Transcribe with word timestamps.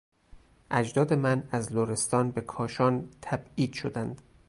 اجداد 0.71 1.13
من 1.13 1.47
از 1.51 1.73
لرستان 1.73 2.31
به 2.31 2.41
کاشان 2.41 3.09
تبعید 3.21 3.73
شدند. 3.73 4.21